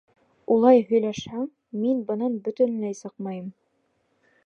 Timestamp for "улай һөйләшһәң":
0.55-1.45